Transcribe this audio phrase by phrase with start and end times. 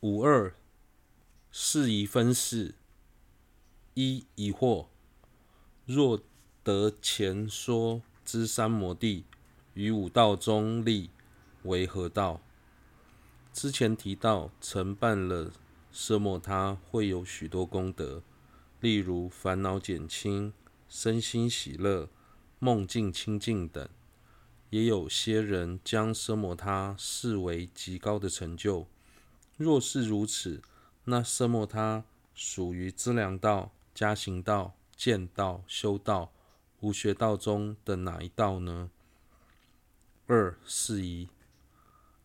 [0.00, 0.54] 五二
[1.50, 2.74] 释疑分释。
[3.94, 4.88] 一疑惑：
[5.86, 6.20] 若
[6.62, 9.24] 得前说之三摩地
[9.72, 11.08] 于五道中立
[11.62, 12.42] 为何道？
[13.54, 15.50] 之前提到，承办了
[15.90, 18.22] 奢摩他会有许多功德，
[18.80, 20.52] 例如烦恼减轻、
[20.90, 22.10] 身心喜乐、
[22.58, 23.88] 梦境清净等。
[24.68, 28.86] 也有些人将奢摩他视为极高的成就。
[29.56, 30.62] 若是如此，
[31.04, 36.32] 那奢摩他属于资粮道、加行道、见道、修道、
[36.80, 38.90] 无学道中的哪一道呢？
[40.26, 41.28] 二释疑。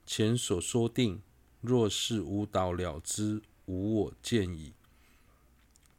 [0.05, 1.21] 前所说定，
[1.61, 4.73] 若是无道了之无我见已，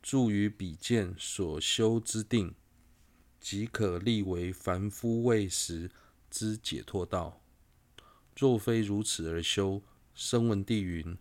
[0.03, 2.55] 住于彼见所修之定，
[3.41, 5.91] 即可立为凡夫位时
[6.29, 7.41] 之解脱道。
[8.37, 9.81] 若非如此而修，
[10.15, 11.17] 声闻地云：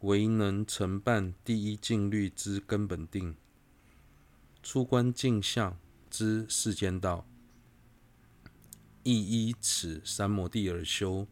[0.00, 3.36] 唯能承办第一静虑之根本定，
[4.62, 5.78] 出观镜像
[6.08, 7.26] 之世间道。
[9.02, 11.28] 亦依此三摩地而修，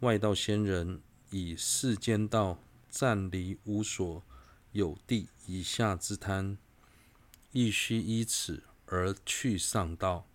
[0.00, 4.22] 外道仙人以世间道暂离无所
[4.70, 6.56] 有地以下之贪，
[7.50, 10.26] 亦须依此而去上道。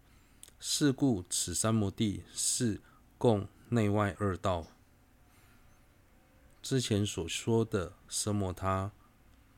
[0.60, 2.82] 是故此三摩地是
[3.18, 4.68] 共内外二道。
[6.62, 8.92] 之前所说的奢摩他，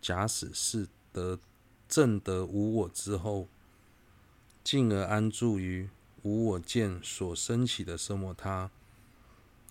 [0.02, 1.40] 假使是得
[1.88, 3.48] 证得无我之后，
[4.64, 5.90] 进而安住于
[6.24, 8.72] 无我见所生起的奢摩他，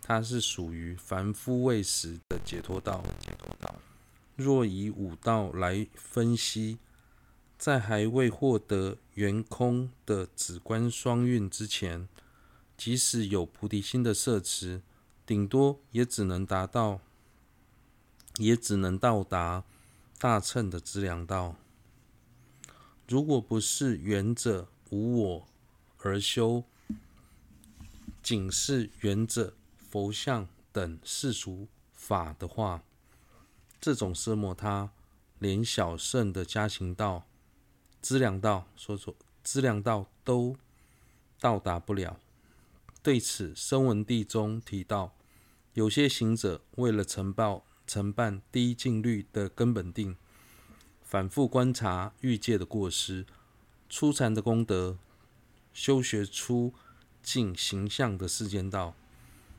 [0.00, 3.02] 它是属于凡夫位时的解脱道。
[4.36, 6.78] 若以五道来分析，
[7.58, 12.08] 在还未获得圆空的止观双运之前，
[12.76, 14.82] 即使有菩提心的摄持，
[15.24, 17.00] 顶多也只能达到，
[18.36, 19.64] 也只能到达
[20.18, 21.56] 大乘的资粮道。
[23.06, 25.48] 如果不是缘者无我，
[25.98, 26.64] 而修，
[28.22, 32.82] 仅是缘者佛像等世俗法的话，
[33.80, 34.90] 这种奢摩他
[35.38, 37.26] 连小乘的加行道、
[38.00, 40.56] 资粮道，说说资粮道都
[41.38, 42.18] 到达不了。
[43.04, 45.12] 对此，声闻地中提到，
[45.74, 50.16] 有些行者为了承报承办第一静虑的根本定，
[51.02, 53.26] 反复观察欲界的过失、
[53.90, 54.96] 初禅的功德。
[55.74, 56.72] 修学出
[57.22, 58.94] 净形象的世间道，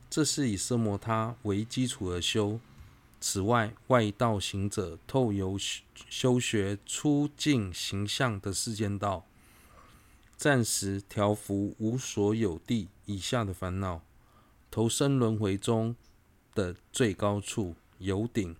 [0.09, 2.59] 这是以色摩他为基础而修。
[3.21, 5.55] 此外，外道行者透由
[6.09, 9.27] 修学出净形象的世间道，
[10.37, 14.01] 暂时调伏无所有地以下的烦恼，
[14.69, 15.95] 投生轮回中
[16.53, 18.55] 的最高处有顶，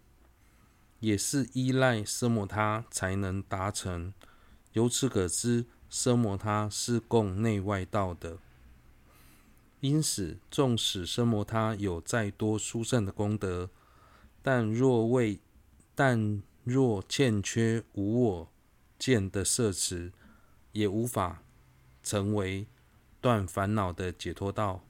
[1.00, 4.14] 也是依赖奢摩他才能达成。
[4.74, 5.66] 由此可知。
[5.88, 8.40] 奢摩他是供内外道的，
[9.80, 13.70] 因此，纵使奢摩他有再多殊胜的功德，
[14.42, 15.40] 但若未，
[15.94, 18.52] 但若欠缺无我
[19.00, 20.12] 见的摄持，
[20.74, 21.44] 也无法
[22.06, 22.68] 成为
[23.20, 24.86] 断烦恼的解脱道。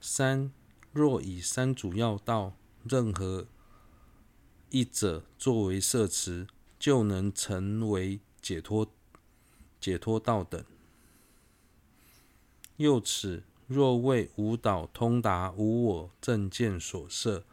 [0.00, 0.50] 三，
[0.90, 3.46] 若以三主要道任何
[4.70, 6.48] 一者作为摄持。
[6.78, 8.86] 就能成为解脱
[9.80, 10.64] 解脱道等。
[12.76, 17.44] 又此，若为无倒通达无我正见所摄，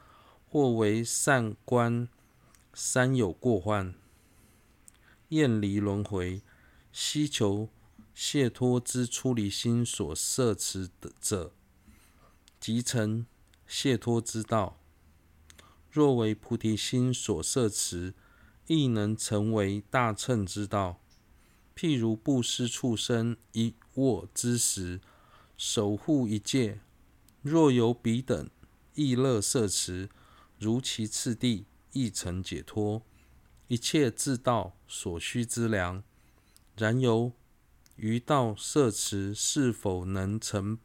[0.48, 2.08] 或为善观
[2.72, 3.96] 三有过患，
[5.30, 6.42] 厌离轮回，
[6.92, 7.70] 希求
[8.14, 11.54] 解脱之出离心所摄持者，
[12.60, 13.26] 即成
[13.68, 14.80] 解脱之道。
[15.92, 18.14] 若为菩提心所摄持，
[18.68, 21.00] 亦能成为大乘之道。
[21.76, 25.02] 譬如布施畜生一握之时，
[25.58, 26.80] 守护一戒，
[27.42, 28.50] 若有彼等
[28.94, 30.10] 亦乐摄持，
[30.60, 33.02] 如其次第，亦成解脱。
[33.68, 36.04] 一切自道所需之粮。
[36.76, 37.32] 然由
[37.96, 40.78] 于道摄持是否能成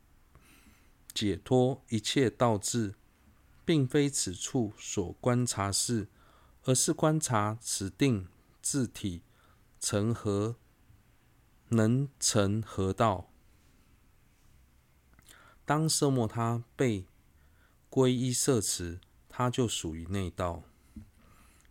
[1.12, 2.94] 解脱，一切道智，
[3.65, 6.09] 并非此处所观察事。
[6.65, 8.29] 而是观察此定
[8.61, 9.23] 自体
[9.81, 10.56] 成何，
[11.71, 13.31] 能成何道？
[15.65, 17.06] 当奢摩他被
[17.88, 20.65] 皈依摄持，它就属于内道；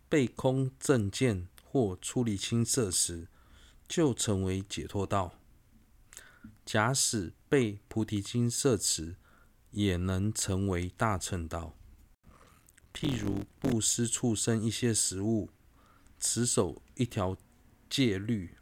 [0.10, 3.28] 被空正见或出离清摄持，
[3.88, 5.36] 就成为解脱道。
[6.66, 9.16] 假使被菩提心摄持，
[9.72, 11.76] 也能成为大乘道。
[12.92, 15.50] 譬如布施畜生一些食物，
[16.20, 17.38] 持守一条
[17.88, 18.56] 戒律，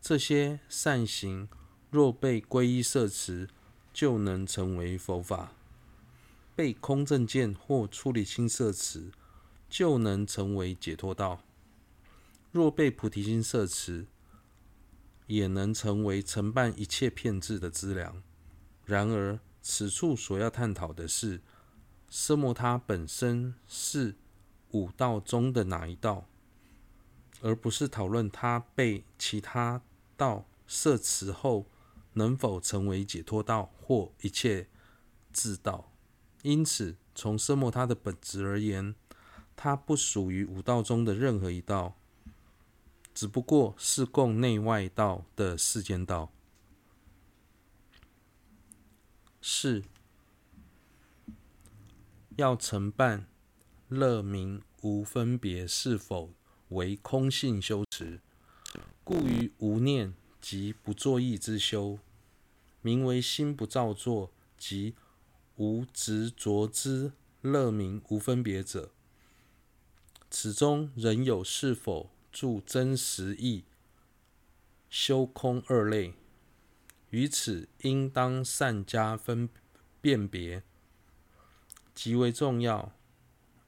[0.00, 1.48] 这些善行
[1.90, 3.48] 若被皈依摄持，
[3.92, 5.56] 就能成为佛法；
[6.54, 9.10] 被空正见或出离清摄持，
[9.72, 11.42] 就能成为解脱道。
[12.50, 14.06] 若被菩提心摄持，
[15.26, 18.22] 也能成为承办一切遍智的资粮。
[18.84, 21.40] 然而，此处所要探讨的是，
[22.10, 24.14] 奢摩他本身是
[24.72, 26.28] 五道中的哪一道，
[27.40, 29.80] 而不是讨论他被其他
[30.18, 31.66] 道摄持后
[32.12, 34.68] 能否成为解脱道或一切
[35.32, 35.90] 智道。
[36.42, 38.94] 因此，从奢摩他的本质而言，
[39.56, 41.94] 它不属于五道中的任何一道。
[43.14, 46.32] 只不过是供内外道的世间道。
[49.42, 49.82] 是
[52.36, 53.26] 要承办
[53.88, 56.30] 乐明无分别是否
[56.68, 58.20] 为空性修持，
[59.04, 61.98] 故于无念及不作意之修，
[62.80, 64.94] 名为心不造作及
[65.56, 67.12] 无执着之
[67.42, 68.90] 乐明无分别者，
[70.34, 73.64] 此中仍有是否住真实义
[74.88, 76.14] 修空二类，
[77.10, 79.46] 于此应当善加分
[80.00, 80.62] 辨别，
[81.94, 82.94] 极为重要。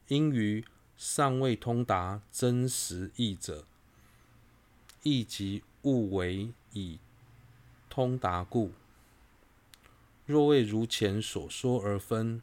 [0.08, 0.64] 因于
[0.96, 3.66] 尚未通达真实义者，
[5.02, 6.98] 亦即误为以
[7.90, 8.72] 通达故。
[10.24, 12.40] 若未如前所说而分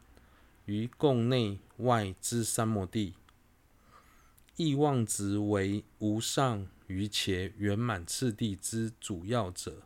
[0.66, 3.14] 于共内外之三摩地。
[4.56, 9.82] 亦妄执为无上瑜伽圆满次第之主要者，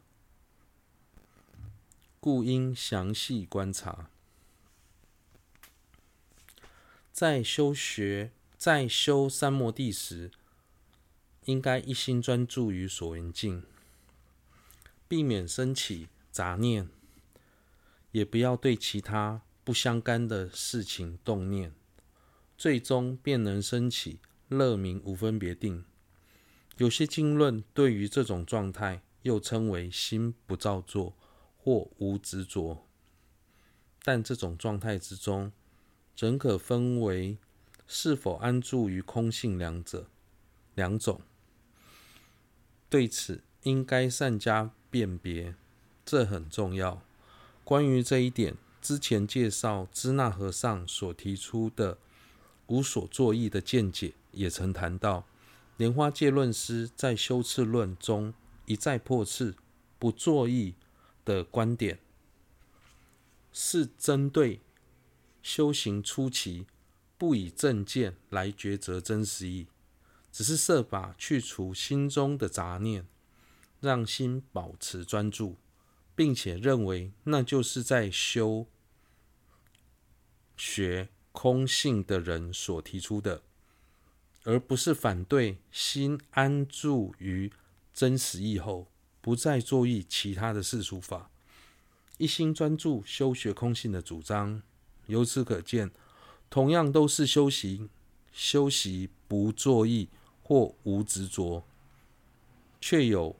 [2.19, 4.11] 故应详细观察。
[7.13, 10.33] 在修学、在修三摩地时，
[11.45, 13.63] 应该一心专注于所缘境，
[15.07, 16.89] 避免生起杂念，
[18.11, 21.73] 也不要对其他不相干的事情动念，
[22.59, 24.19] 最终便能生起。
[24.49, 25.85] 乐明无分别定，
[26.77, 31.15] 有些经论对于这种状态又称为心不造作
[31.57, 32.87] 或无执着。
[34.05, 35.51] 但这种状态之中，
[36.17, 37.39] 仍可分为
[37.89, 40.07] 是否安住于空性两者
[40.77, 41.21] 两种。
[42.89, 45.57] 对此，应该善加辨别，
[46.05, 47.03] 这很重要。
[47.65, 51.99] 关于这一点，之前介绍支那和尚所提出的
[52.69, 54.15] 无所作意的见解。
[54.37, 55.27] 也曾谈到，
[55.79, 58.33] 莲花戒论师在修次论中
[58.67, 59.57] 一再破斥
[59.99, 60.75] 不作意
[61.25, 61.99] 的观点，
[63.53, 64.61] 是针对
[65.43, 66.67] 修行初期
[67.19, 69.67] 不以正见来抉择真实义，
[70.31, 73.07] 只是设法去除心中的杂念，
[73.81, 75.57] 让心保持专注，
[76.15, 78.67] 并且认为那就是在修
[80.57, 83.43] 学空性的人所提出的。
[84.47, 87.53] 而不是反对心安住于
[87.93, 88.87] 真实义后，
[89.21, 91.29] 不再作意其他的世俗法，
[92.17, 94.63] 一心专注修学空性的主张。
[95.07, 95.91] 由此可见，
[96.49, 97.91] 同样都是修行，
[98.33, 100.09] 修习不作意
[100.45, 101.65] 或无执着，
[102.81, 103.35] 却有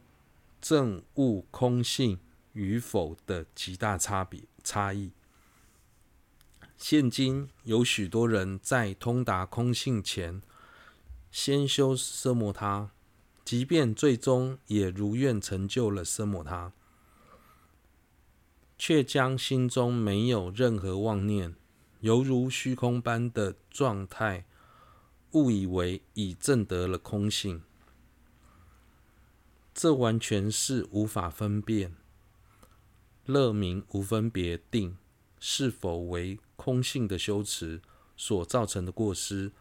[0.61, 2.19] 证悟空性
[2.53, 5.13] 与否的极大差别差异。
[6.77, 10.43] 现今有许多人在通达空性前，
[11.39, 12.93] 先修奢摩他，
[13.45, 16.73] 即便最终也如愿成就了奢摩他，
[18.79, 21.55] 却将心中没有任何妄念，
[22.01, 24.47] 犹如虚空般的状态，
[25.33, 27.63] 误以为已证得了空性。
[29.75, 31.95] 这完全是无法分辨
[33.27, 34.97] 乐明无分别定
[35.39, 37.83] 是否为空性的修持
[38.17, 39.53] 所造成的过失。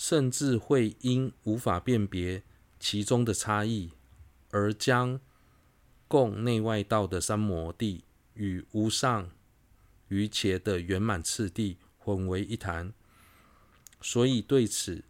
[0.00, 2.44] 甚至会因无法辨别
[2.78, 3.90] 其中的差异，
[4.52, 5.20] 而将
[6.06, 9.28] 共内外道的三摩地与无上
[10.06, 12.94] 瑜伽的圆满次第混为一谈。
[14.00, 15.02] 所以对此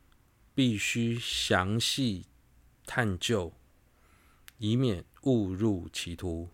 [0.54, 2.24] 必须详细
[2.86, 3.52] 探究，
[4.56, 6.48] 以免误入歧途。